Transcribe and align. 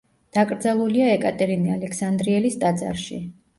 დაკრძალულია 0.37 1.09
ეკატერინე 1.17 1.71
ალექსანდრიელის 1.75 2.61
ტაძარში. 2.67 3.25